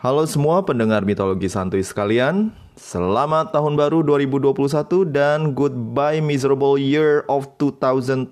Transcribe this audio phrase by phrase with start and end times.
[0.00, 2.56] Halo semua pendengar mitologi santuy sekalian.
[2.72, 8.24] Selamat tahun baru 2021 dan goodbye miserable year of 2020.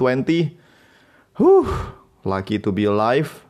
[1.36, 1.68] Huh,
[2.24, 3.44] lucky to be alive.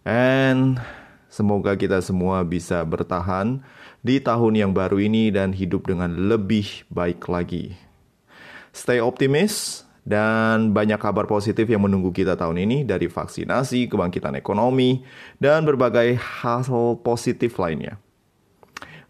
[0.00, 0.80] And
[1.28, 3.60] semoga kita semua bisa bertahan
[4.00, 7.76] di tahun yang baru ini dan hidup dengan lebih baik lagi.
[8.72, 15.04] Stay optimis dan banyak kabar positif yang menunggu kita tahun ini dari vaksinasi, kebangkitan ekonomi,
[15.36, 16.64] dan berbagai hal
[17.04, 18.00] positif lainnya.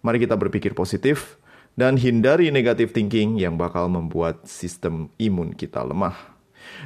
[0.03, 1.39] Mari kita berpikir positif
[1.79, 6.19] dan hindari negative thinking yang bakal membuat sistem imun kita lemah.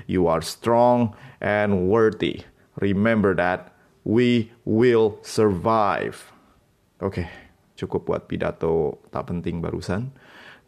[0.05, 2.45] You are strong and worthy.
[2.77, 3.73] Remember that
[4.05, 6.21] we will survive.
[7.01, 7.33] Oke,
[7.81, 10.13] cukup buat pidato tak penting barusan.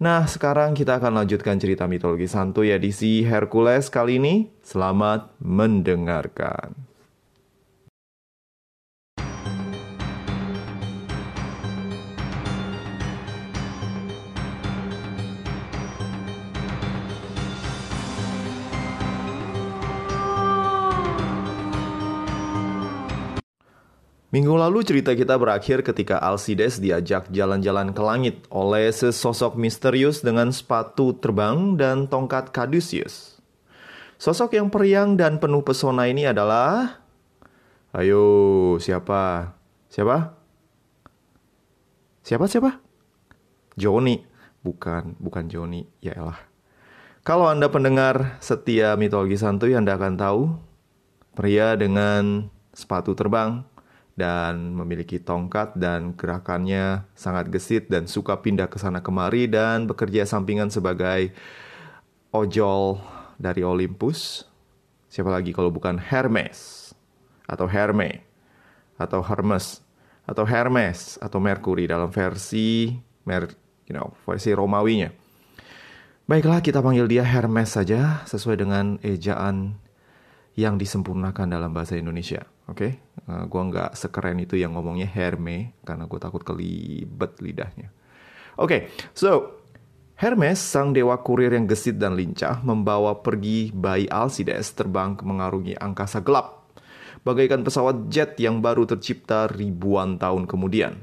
[0.02, 4.34] Nah, sekarang kita akan lanjutkan cerita mitologi santuy edisi Hercules kali ini.
[4.58, 6.93] Selamat mendengarkan.
[24.34, 30.50] Minggu lalu cerita kita berakhir ketika Alcides diajak jalan-jalan ke langit oleh sesosok misterius dengan
[30.50, 33.38] sepatu terbang dan tongkat Caduceus.
[34.18, 36.98] Sosok yang periang dan penuh pesona ini adalah...
[37.94, 39.54] Ayo, siapa?
[39.86, 40.34] Siapa?
[42.26, 42.82] Siapa, siapa?
[43.78, 44.18] Joni.
[44.66, 45.86] Bukan, bukan Joni.
[46.02, 46.42] Ya elah.
[47.22, 50.58] Kalau Anda pendengar setia mitologi santuy, Anda akan tahu
[51.38, 53.62] pria dengan sepatu terbang
[54.14, 60.22] dan memiliki tongkat dan gerakannya sangat gesit dan suka pindah ke sana kemari dan bekerja
[60.22, 61.34] sampingan sebagai
[62.30, 63.02] ojol
[63.38, 64.46] dari Olympus.
[65.10, 66.90] Siapa lagi kalau bukan Hermes
[67.46, 68.22] atau Herme
[68.98, 69.82] atau Hermes
[70.24, 73.50] atau Hermes atau Mercury dalam versi Mer,
[73.88, 75.10] you know, versi Romawinya.
[76.24, 79.76] Baiklah kita panggil dia Hermes saja sesuai dengan ejaan
[80.56, 82.53] yang disempurnakan dalam bahasa Indonesia.
[82.64, 83.28] Oke, okay?
[83.28, 87.92] uh, gue nggak sekeren itu yang ngomongnya Herme karena gue takut kelibet lidahnya.
[88.56, 89.60] Oke, okay, so
[90.14, 96.22] Hermes, sang dewa kurir yang gesit dan lincah, membawa pergi bayi Alcides terbang mengarungi angkasa
[96.22, 96.70] gelap,
[97.26, 101.02] bagaikan pesawat jet yang baru tercipta ribuan tahun kemudian.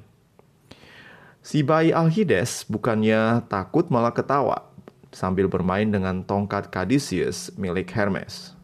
[1.44, 4.72] Si bayi Alcides bukannya takut malah ketawa
[5.12, 8.61] sambil bermain dengan tongkat Caduceus milik Hermes.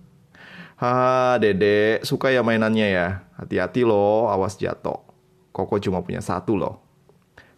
[0.77, 3.07] Ha, dede, suka ya mainannya ya.
[3.41, 5.01] Hati-hati loh, awas jatuh.
[5.49, 6.77] Koko cuma punya satu loh.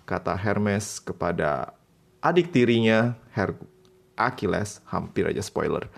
[0.07, 1.75] Kata Hermes kepada
[2.24, 3.59] adik tirinya, Her
[4.16, 5.91] Achilles, hampir aja spoiler.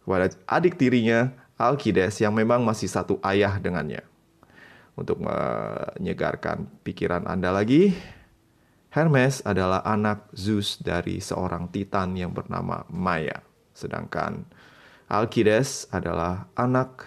[0.00, 4.00] Kepada adik tirinya, Alkides yang memang masih satu ayah dengannya.
[4.96, 7.92] Untuk menyegarkan pikiran Anda lagi,
[8.92, 13.40] Hermes adalah anak Zeus dari seorang titan yang bernama Maya.
[13.72, 14.44] Sedangkan
[15.12, 17.04] Alkides adalah anak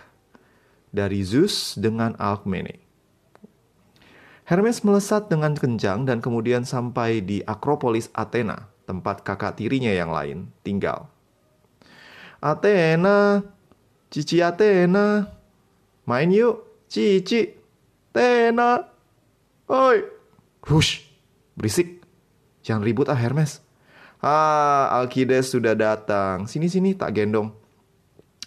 [0.93, 2.77] dari Zeus dengan Alkmene.
[4.45, 10.53] Hermes melesat dengan kencang dan kemudian sampai di Akropolis Athena, tempat kakak tirinya yang lain
[10.61, 11.09] tinggal.
[12.45, 13.41] Athena,
[14.13, 15.25] Cici Athena,
[16.05, 17.57] main yuk, Cici,
[18.13, 18.85] Athena.
[19.65, 20.05] Oi,
[20.69, 21.09] hush,
[21.57, 22.05] berisik,
[22.61, 23.65] jangan ribut ah Hermes.
[24.21, 26.45] Ah, Alkides sudah datang.
[26.45, 27.64] Sini-sini tak gendong.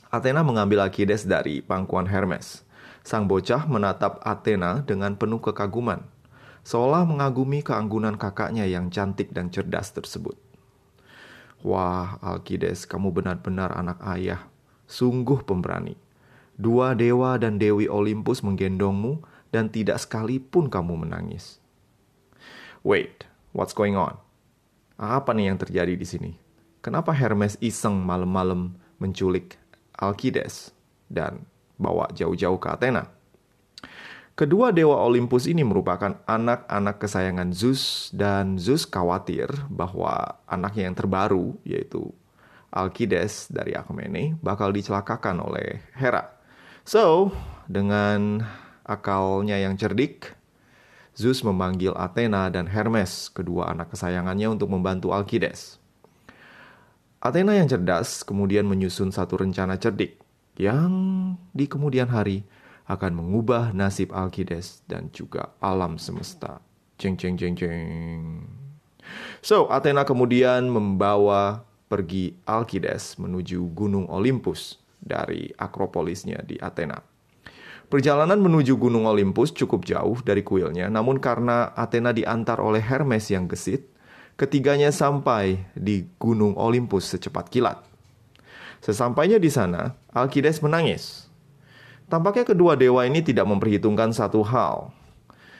[0.09, 2.65] Athena mengambil Alkides dari pangkuan Hermes.
[3.05, 6.05] Sang bocah menatap Athena dengan penuh kekaguman,
[6.65, 10.37] seolah mengagumi keanggunan kakaknya yang cantik dan cerdas tersebut.
[11.61, 14.49] Wah, Alkides, kamu benar-benar anak ayah.
[14.89, 16.01] Sungguh pemberani.
[16.57, 19.21] Dua dewa dan dewi Olympus menggendongmu
[19.53, 21.61] dan tidak sekalipun kamu menangis.
[22.81, 24.17] Wait, what's going on?
[24.97, 26.33] Apa nih yang terjadi di sini?
[26.81, 29.61] Kenapa Hermes iseng malam-malam menculik
[29.99, 30.71] Alkides
[31.11, 31.43] dan
[31.75, 33.11] bawa jauh-jauh ke Athena.
[34.39, 41.59] Kedua dewa Olympus ini merupakan anak-anak kesayangan Zeus dan Zeus khawatir bahwa anaknya yang terbaru
[41.67, 42.15] yaitu
[42.71, 46.39] Alkides dari Akamene bakal dicelakakan oleh Hera.
[46.87, 47.35] So,
[47.67, 48.47] dengan
[48.87, 50.39] akalnya yang cerdik,
[51.19, 55.83] Zeus memanggil Athena dan Hermes, kedua anak kesayangannya untuk membantu Alkides.
[57.19, 60.23] Athena yang cerdas kemudian menyusun satu rencana cerdik
[60.55, 60.91] yang
[61.51, 62.47] di kemudian hari
[62.87, 66.63] akan mengubah nasib Alkides dan juga alam semesta.
[66.95, 68.47] Ceng ceng ceng ceng.
[69.43, 77.03] So, Athena kemudian membawa pergi Alkides menuju Gunung Olympus dari Akropolisnya di Athena.
[77.89, 83.49] Perjalanan menuju Gunung Olympus cukup jauh dari kuilnya, namun karena Athena diantar oleh Hermes yang
[83.51, 83.89] gesit,
[84.39, 87.83] ketiganya sampai di Gunung Olympus secepat kilat.
[88.79, 91.27] Sesampainya di sana, Alkides menangis.
[92.07, 94.95] Tampaknya kedua dewa ini tidak memperhitungkan satu hal.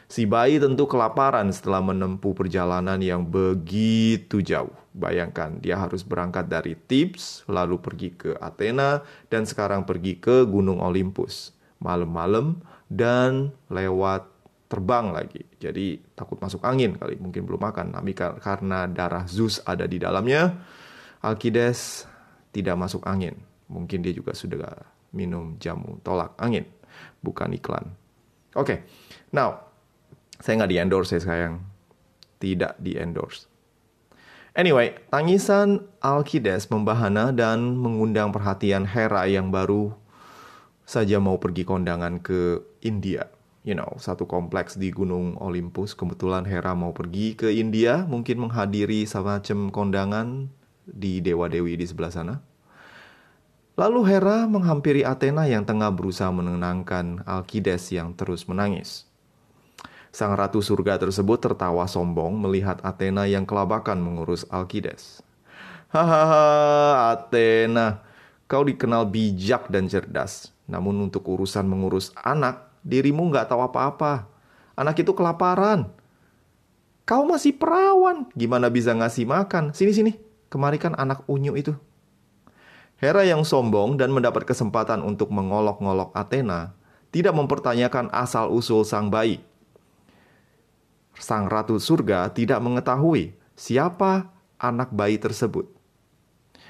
[0.09, 4.73] Si bayi tentu kelaparan setelah menempuh perjalanan yang begitu jauh.
[4.97, 10.81] Bayangkan, dia harus berangkat dari Tips, lalu pergi ke Athena, dan sekarang pergi ke Gunung
[10.81, 12.59] Olympus malam-malam
[12.89, 14.27] dan lewat
[14.69, 15.43] terbang lagi.
[15.57, 17.97] Jadi takut masuk angin kali, mungkin belum makan.
[17.97, 20.61] Tapi karena darah Zeus ada di dalamnya,
[21.25, 22.05] Alkides
[22.53, 23.35] tidak masuk angin.
[23.69, 24.73] Mungkin dia juga sudah
[25.13, 26.69] minum jamu tolak angin,
[27.25, 27.97] bukan iklan.
[28.57, 28.79] Oke, okay.
[29.33, 29.69] now
[30.41, 31.65] saya nggak di endorse ya sayang,
[32.41, 33.49] tidak di endorse.
[34.59, 39.95] Anyway, tangisan Alkides membahana dan mengundang perhatian Hera yang baru
[40.83, 43.38] saja mau pergi kondangan ke India.
[43.67, 45.93] You know, satu kompleks di Gunung Olympus.
[45.93, 50.49] Kebetulan Hera mau pergi ke India, mungkin menghadiri semacam kondangan
[50.87, 52.35] di dewa-dewi di sebelah sana.
[53.79, 59.07] Lalu Hera menghampiri Athena yang tengah berusaha menenangkan Alkides yang terus menangis.
[60.11, 65.23] Sang ratu surga tersebut tertawa sombong melihat Athena yang kelabakan mengurus Alkides.
[65.95, 68.03] Hahaha, Athena,
[68.51, 70.51] kau dikenal bijak dan cerdas.
[70.69, 74.25] Namun untuk urusan mengurus anak, dirimu nggak tahu apa-apa.
[74.73, 75.93] Anak itu kelaparan.
[77.05, 79.77] Kau masih perawan, gimana bisa ngasih makan?
[79.77, 80.17] Sini-sini,
[80.49, 81.77] kemarikan anak unyu itu.
[82.99, 86.75] Hera yang sombong dan mendapat kesempatan untuk mengolok-ngolok Athena,
[87.09, 89.41] tidak mempertanyakan asal-usul sang bayi.
[91.17, 94.31] Sang ratu surga tidak mengetahui siapa
[94.61, 95.67] anak bayi tersebut.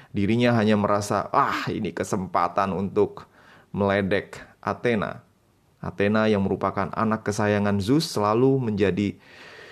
[0.09, 3.29] Dirinya hanya merasa, "Ah, ini kesempatan untuk
[3.69, 5.21] meledek Athena.
[5.79, 9.15] Athena yang merupakan anak kesayangan Zeus selalu menjadi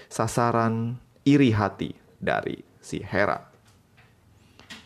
[0.08, 0.96] sasaran
[1.28, 3.44] iri hati dari si Hera.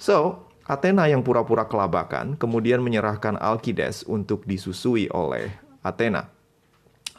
[0.01, 5.53] So, Athena yang pura-pura kelabakan kemudian menyerahkan Alkides untuk disusui oleh
[5.85, 6.40] Athena.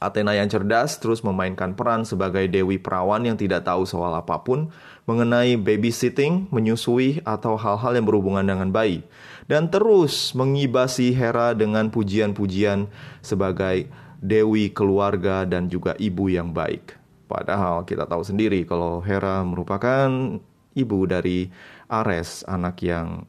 [0.03, 4.75] Athena yang cerdas terus memainkan peran sebagai dewi perawan yang tidak tahu soal apa pun
[5.07, 9.03] mengenai babysitting, menyusui, atau hal-hal yang berhubungan dengan bayi.
[9.51, 12.87] Dan terus mengibasi Hera dengan pujian-pujian
[13.23, 13.91] sebagai
[14.23, 16.95] dewi keluarga dan juga ibu yang baik.
[17.27, 20.39] Padahal kita tahu sendiri kalau Hera merupakan
[20.79, 21.51] ibu dari
[21.91, 23.27] Ares, anak yang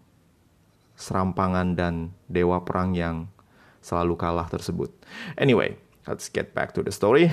[0.93, 3.27] serampangan dan dewa perang yang
[3.83, 4.93] selalu kalah tersebut.
[5.35, 7.31] Anyway, Let's get back to the story.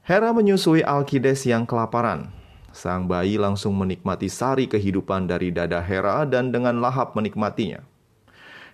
[0.00, 2.32] Hera menyusui Alkides yang kelaparan.
[2.72, 7.84] Sang bayi langsung menikmati sari kehidupan dari dada Hera dan dengan lahap menikmatinya.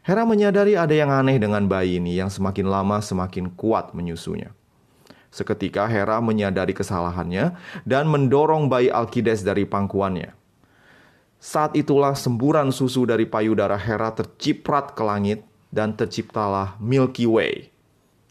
[0.07, 4.55] Hera menyadari ada yang aneh dengan bayi ini yang semakin lama semakin kuat menyusunya.
[5.35, 10.31] Seketika Hera menyadari kesalahannya dan mendorong bayi Alkides dari pangkuannya.
[11.43, 15.43] Saat itulah semburan susu dari payudara Hera terciprat ke langit
[15.75, 17.74] dan terciptalah Milky Way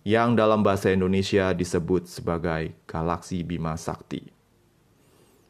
[0.03, 4.27] yang dalam bahasa Indonesia disebut sebagai galaksi Bima Sakti.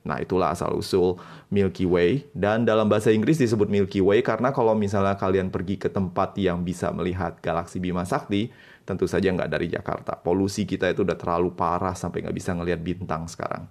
[0.04, 1.16] Nah, itulah asal-usul
[1.48, 5.88] Milky Way dan dalam bahasa Inggris disebut Milky Way karena kalau misalnya kalian pergi ke
[5.88, 8.52] tempat yang bisa melihat galaksi Bima Sakti,
[8.84, 10.20] tentu saja nggak dari Jakarta.
[10.20, 13.66] Polusi kita itu udah terlalu parah sampai nggak bisa ngelihat bintang sekarang.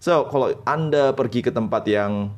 [0.00, 2.32] So, kalau Anda pergi ke tempat yang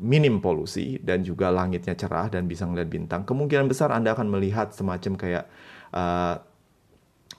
[0.00, 4.72] minim polusi dan juga langitnya cerah dan bisa ngelihat bintang, kemungkinan besar Anda akan melihat
[4.72, 5.44] semacam kayak
[5.94, 6.36] uh,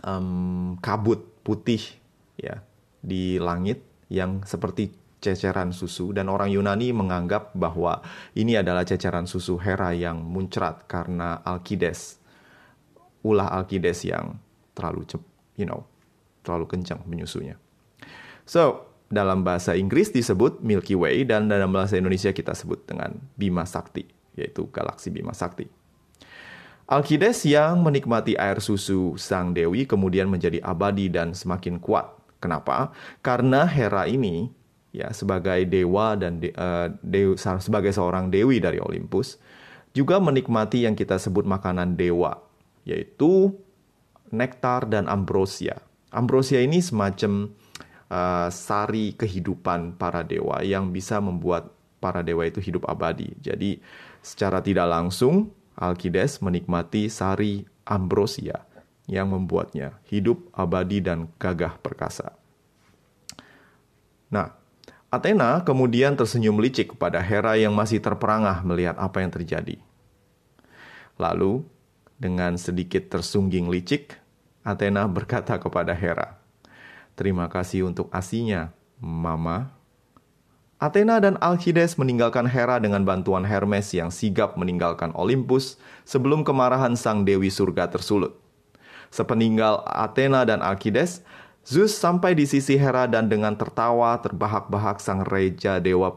[0.06, 1.82] um, kabut putih
[2.38, 2.62] ya
[3.02, 3.82] di langit
[4.12, 8.02] yang seperti ceceran susu dan orang Yunani menganggap bahwa
[8.34, 12.22] ini adalah ceceran susu Hera yang muncrat karena Alkides
[13.22, 14.42] ulah Alkides yang
[14.74, 15.22] terlalu cep,
[15.58, 15.86] you know,
[16.42, 17.58] terlalu kencang menyusunya.
[18.50, 23.68] So, dalam bahasa Inggris disebut Milky Way dan dalam bahasa Indonesia kita sebut dengan Bima
[23.70, 25.70] Sakti, yaitu galaksi Bima Sakti.
[26.92, 32.12] Alkides yang menikmati air susu sang dewi kemudian menjadi abadi dan semakin kuat.
[32.44, 32.92] Kenapa?
[33.24, 34.52] Karena Hera ini
[34.92, 36.92] ya sebagai dewa dan de, uh,
[37.64, 39.40] sebagai seorang dewi dari Olympus
[39.96, 42.44] juga menikmati yang kita sebut makanan dewa
[42.84, 43.56] yaitu
[44.28, 45.80] nektar dan ambrosia.
[46.12, 47.56] Ambrosia ini semacam
[48.12, 51.72] uh, sari kehidupan para dewa yang bisa membuat
[52.04, 53.32] para dewa itu hidup abadi.
[53.40, 53.80] Jadi
[54.20, 58.70] secara tidak langsung Alkides menikmati sari ambrosia
[59.10, 62.38] yang membuatnya hidup abadi dan gagah perkasa.
[64.30, 64.54] Nah,
[65.10, 69.82] Athena kemudian tersenyum licik kepada Hera yang masih terperangah melihat apa yang terjadi.
[71.18, 71.66] Lalu,
[72.22, 74.14] Dengan sedikit tersungging licik,
[74.62, 76.38] Athena berkata kepada Hera,
[77.18, 78.70] "Terima kasih untuk asinya,
[79.02, 79.81] Mama."
[80.82, 85.78] Athena dan Alcides meninggalkan Hera dengan bantuan Hermes yang sigap meninggalkan Olympus
[86.10, 88.42] sebelum kemarahan sang dewi surga tersulut.
[89.14, 91.22] Sepeninggal Athena dan Alcides,
[91.62, 96.10] Zeus sampai di sisi Hera dan dengan tertawa terbahak-bahak sang raja dewa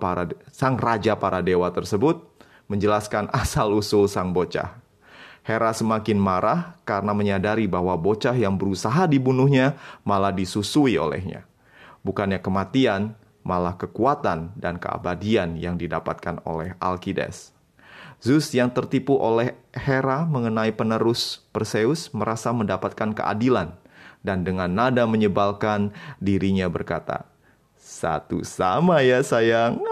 [0.49, 2.25] sang raja para dewa tersebut
[2.64, 4.80] menjelaskan asal-usul sang bocah.
[5.44, 9.76] Hera semakin marah karena menyadari bahwa bocah yang berusaha dibunuhnya
[10.09, 11.44] malah disusui olehnya.
[12.00, 13.12] Bukannya kematian,
[13.44, 17.52] malah kekuatan dan keabadian yang didapatkan oleh Alkides.
[18.24, 23.76] Zeus yang tertipu oleh Hera mengenai penerus Perseus merasa mendapatkan keadilan
[24.24, 27.28] dan dengan nada menyebalkan dirinya berkata,
[27.76, 29.76] "Satu sama ya, sayang."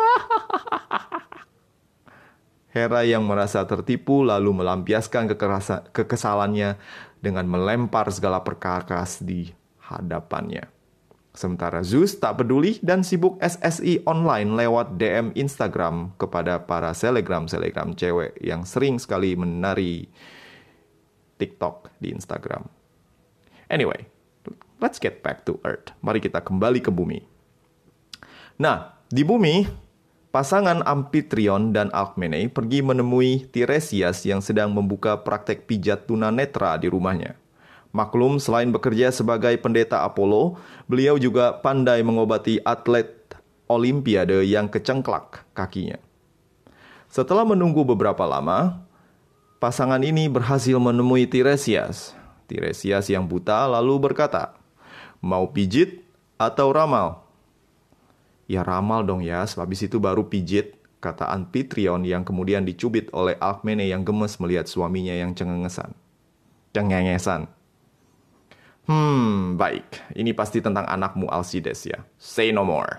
[2.73, 5.29] Hera yang merasa tertipu lalu melampiaskan
[5.93, 6.81] kekesalannya
[7.21, 10.82] dengan melempar segala perkakas di hadapannya.
[11.33, 18.37] Sementara Zeus tak peduli dan sibuk SSI online lewat DM Instagram kepada para selegram-selegram cewek
[18.45, 20.13] yang sering sekali menari
[21.41, 22.69] TikTok di Instagram.
[23.73, 24.05] Anyway,
[24.85, 25.97] let's get back to Earth.
[26.05, 27.25] Mari kita kembali ke bumi.
[28.61, 29.65] Nah, di bumi,
[30.31, 37.42] pasangan Amphitryon dan Alkmene pergi menemui Tiresias yang sedang membuka praktek pijat tunanetra di rumahnya.
[37.93, 40.57] Maklum, selain bekerja sebagai pendeta Apollo,
[40.89, 43.13] beliau juga pandai mengobati atlet
[43.69, 46.01] Olimpiade yang kecengklak kakinya.
[47.13, 48.81] Setelah menunggu beberapa lama,
[49.61, 52.17] pasangan ini berhasil menemui Tiresias.
[52.49, 54.57] Tiresias yang buta lalu berkata,
[55.21, 56.05] Mau pijit
[56.41, 57.23] atau ramal?
[58.51, 63.89] Ya ramal dong ya, habis itu baru pijit, kata Anfitrion yang kemudian dicubit oleh Alkmene
[63.89, 65.95] yang gemes melihat suaminya yang cengengesan.
[66.75, 67.62] Cengengesan.
[68.87, 70.15] Hmm, baik.
[70.19, 72.03] Ini pasti tentang anakmu Alcides ya.
[72.19, 72.99] Say no more.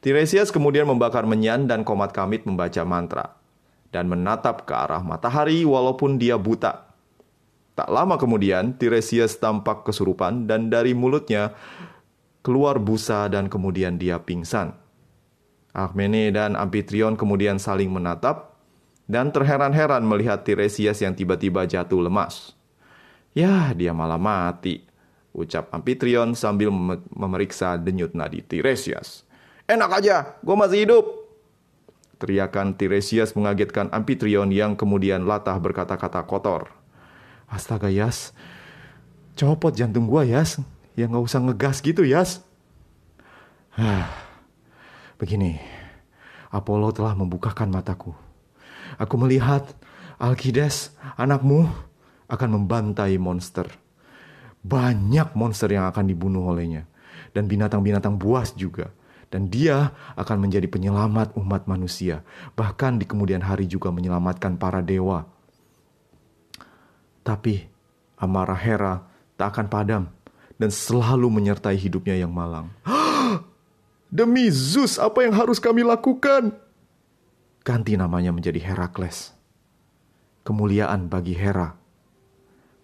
[0.00, 3.36] Tiresias kemudian membakar menyan dan komat kamit membaca mantra
[3.92, 6.88] dan menatap ke arah matahari walaupun dia buta.
[7.76, 11.52] Tak lama kemudian, Tiresias tampak kesurupan dan dari mulutnya
[12.40, 14.72] keluar busa dan kemudian dia pingsan.
[15.76, 18.56] Alkmene dan Amphitryon kemudian saling menatap
[19.06, 22.56] dan terheran-heran melihat Tiresias yang tiba-tiba jatuh lemas.
[23.30, 24.82] Ya, dia malah mati,
[25.30, 26.74] ucap Amphitryon sambil
[27.14, 29.22] memeriksa denyut nadi Tiresias.
[29.70, 31.04] Enak aja, gue masih hidup.
[32.20, 36.68] Teriakan Tiresias mengagetkan Amphitryon yang kemudian latah berkata-kata kotor.
[37.48, 38.36] Astaga Yas,
[39.34, 40.62] copot jantung gua Yas,
[40.94, 42.46] ya nggak usah ngegas gitu Yas.
[45.18, 45.58] Begini,
[46.52, 48.12] Apollo telah membukakan mataku.
[49.00, 49.66] Aku melihat
[50.20, 51.72] Alkides, anakmu,
[52.30, 53.66] akan membantai monster.
[54.62, 56.86] Banyak monster yang akan dibunuh olehnya.
[57.34, 58.94] Dan binatang-binatang buas juga.
[59.30, 62.22] Dan dia akan menjadi penyelamat umat manusia.
[62.54, 65.26] Bahkan di kemudian hari juga menyelamatkan para dewa
[67.30, 67.68] tapi
[68.18, 68.94] amarah Hera
[69.36, 70.04] tak akan padam
[70.60, 72.68] dan selalu menyertai hidupnya yang malang.
[74.10, 76.52] Demi Zeus, apa yang harus kami lakukan?
[77.62, 79.30] Ganti namanya menjadi Herakles.
[80.42, 81.78] Kemuliaan bagi Hera.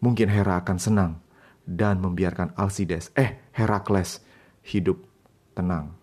[0.07, 1.19] Mungkin Hera akan senang
[1.67, 4.23] dan membiarkan Alcides, eh Herakles,
[4.63, 5.03] hidup
[5.59, 5.99] tenang.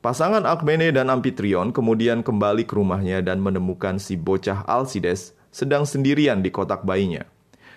[0.00, 6.40] Pasangan Akmene dan Amphitryon kemudian kembali ke rumahnya dan menemukan si bocah Alcides sedang sendirian
[6.40, 7.28] di kotak bayinya.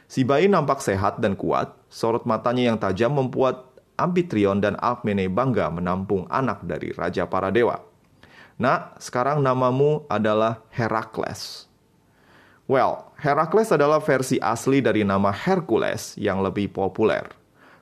[0.08, 3.68] Si bayi nampak sehat dan kuat, sorot matanya yang tajam membuat
[4.00, 7.84] Amphitryon dan Alkmene bangga menampung anak dari Raja para Dewa.
[8.56, 11.67] Nah, sekarang namamu adalah Herakles.
[12.68, 17.24] Well, Herakles adalah versi asli dari nama Hercules yang lebih populer.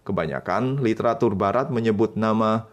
[0.05, 2.69] Kebanyakan literatur barat menyebut nama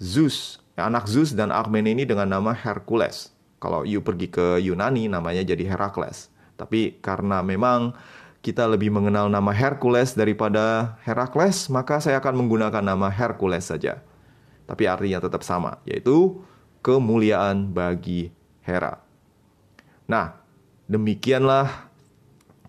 [0.00, 3.36] Zeus, anak Zeus dan Alkmene ini dengan nama Hercules.
[3.60, 6.32] Kalau you pergi ke Yunani namanya jadi Herakles.
[6.56, 7.92] Tapi karena memang
[8.40, 14.00] kita lebih mengenal nama Hercules daripada Herakles, maka saya akan menggunakan nama Hercules saja.
[14.64, 16.40] Tapi artinya tetap sama, yaitu
[16.80, 18.32] kemuliaan bagi
[18.64, 19.04] Hera.
[20.08, 20.39] Nah,
[20.90, 21.86] demikianlah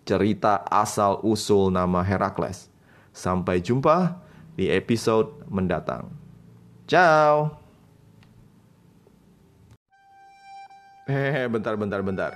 [0.05, 2.69] cerita asal-usul nama Herakles.
[3.09, 4.21] Sampai jumpa
[4.53, 6.13] di episode mendatang.
[6.85, 7.57] Ciao.
[11.09, 12.31] Hehehe, bentar, bentar, bentar.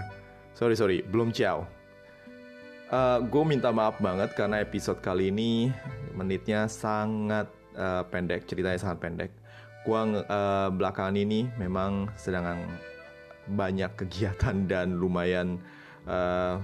[0.57, 1.69] Sorry sorry, belum ciao.
[2.89, 5.69] Uh, gue minta maaf banget karena episode kali ini
[6.17, 7.45] menitnya sangat
[7.77, 9.31] uh, pendek, ceritanya sangat pendek.
[9.85, 12.57] Gue uh, belakangan ini memang sedang
[13.49, 15.61] banyak kegiatan dan lumayan
[16.09, 16.57] uh,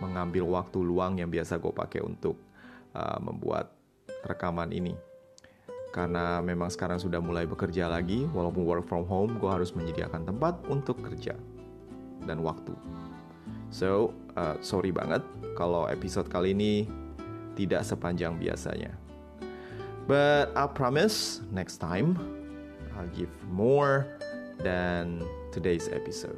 [0.00, 2.36] mengambil waktu luang yang biasa gue pakai untuk
[2.92, 3.72] uh, membuat
[4.28, 4.92] rekaman ini.
[5.92, 10.60] Karena memang sekarang sudah mulai bekerja lagi, walaupun work from home, gue harus menyediakan tempat
[10.68, 11.32] untuk kerja
[12.28, 12.76] dan waktu.
[13.72, 15.24] So, uh, sorry banget
[15.56, 16.84] kalau episode kali ini
[17.56, 18.92] tidak sepanjang biasanya.
[20.06, 22.14] But I promise next time
[22.94, 24.06] I'll give more
[24.62, 25.24] than
[25.56, 26.36] today's episode.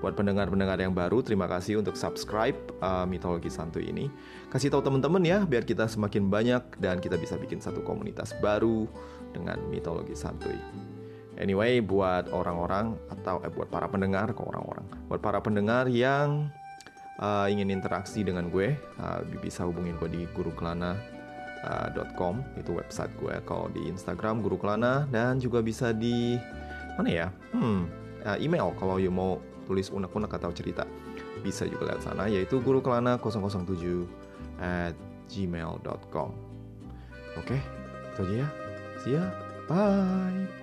[0.00, 4.08] Buat pendengar-pendengar yang baru, terima kasih untuk subscribe uh, Mitologi Santuy ini.
[4.48, 8.88] Kasih tahu teman-teman ya, biar kita semakin banyak dan kita bisa bikin satu komunitas baru
[9.36, 10.56] dengan Mitologi Santuy.
[11.36, 16.48] Anyway, buat orang-orang atau eh, buat para pendengar, kok orang-orang, buat para pendengar yang
[17.20, 23.36] uh, ingin interaksi dengan gue, uh, bisa hubungin gue di guruklana.com, uh, itu website gue.
[23.44, 26.40] Kalau di Instagram Guru Kelana dan juga bisa di
[26.96, 27.28] mana ya?
[27.52, 27.86] Hmm,
[28.24, 28.72] uh, email.
[28.76, 29.38] Kalau you mau
[29.70, 30.82] tulis unek-unek atau cerita
[31.40, 34.04] bisa juga lihat sana yaitu gurukelana007
[34.60, 34.92] at
[35.30, 36.30] gmail.com
[37.38, 37.56] oke
[38.10, 38.48] itu aja ya.
[39.00, 39.24] See ya.
[39.70, 40.59] Bye